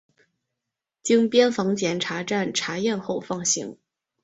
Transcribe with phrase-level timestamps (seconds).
[1.03, 3.77] 经边防检查站查验后放行。